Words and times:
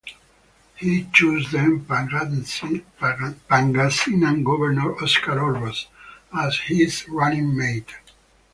He 0.77 1.07
chose 1.13 1.51
then 1.51 1.81
Pangasinan 1.85 2.81
governor 4.43 4.95
Oscar 4.95 5.37
Orbos 5.39 5.85
as 6.35 6.57
his 6.61 7.07
running 7.07 7.55
mate. 7.55 7.93